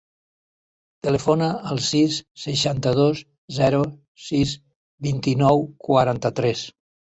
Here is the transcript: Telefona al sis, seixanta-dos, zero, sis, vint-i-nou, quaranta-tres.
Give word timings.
Telefona 1.07 1.49
al 1.73 1.81
sis, 1.87 2.15
seixanta-dos, 2.45 3.21
zero, 3.59 3.83
sis, 4.31 4.57
vint-i-nou, 5.11 5.65
quaranta-tres. 5.93 6.69